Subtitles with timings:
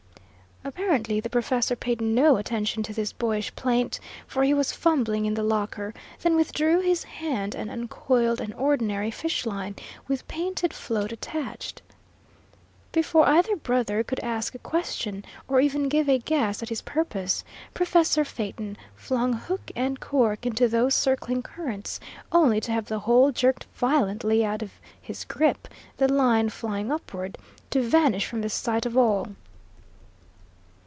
[0.63, 5.33] Apparently the professor paid no attention to this boyish plaint, for he was fumbling in
[5.33, 9.75] the locker, then withdrew his hand and uncoiled an ordinary fish line,
[10.07, 11.81] with painted float attached.
[12.91, 17.43] Before either brother could ask a question, or even give a guess at his purpose,
[17.73, 21.99] Professor Phaeton flung hook and cork into those circling currents,
[22.31, 27.39] only to have the whole jerked violently out of his grip, the line flying upward,
[27.71, 29.27] to vanish from the sight of all.